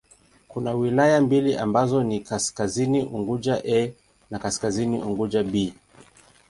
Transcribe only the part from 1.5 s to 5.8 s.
ambazo ni Kaskazini Unguja 'A' na Kaskazini Unguja 'B'.